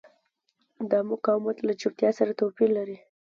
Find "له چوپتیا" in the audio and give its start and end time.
1.67-2.09